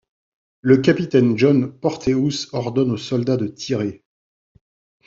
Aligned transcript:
Le 0.61 0.77
capitaine 0.77 1.37
John 1.37 1.71
Porteous 1.79 2.49
ordonne 2.53 2.89
aux 2.89 2.97
soldats 2.97 3.37
de 3.37 3.45
tirer. 3.45 4.03